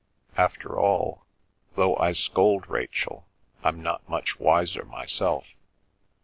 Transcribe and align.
"After 0.35 0.79
all, 0.79 1.27
though 1.75 1.95
I 1.97 2.13
scold 2.13 2.67
Rachel, 2.67 3.27
I'm 3.63 3.83
not 3.83 4.09
much 4.09 4.39
wiser 4.39 4.83
myself. 4.83 5.45